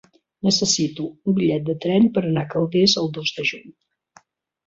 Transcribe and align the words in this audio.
Necessito 0.45 1.03
un 1.09 1.35
bitllet 1.39 1.67
de 1.67 1.75
tren 1.83 2.09
per 2.15 2.23
anar 2.29 2.45
a 2.49 2.51
Calders 2.55 2.95
el 3.03 3.09
dos 3.19 3.35
de 3.37 3.45
juny. 3.51 3.71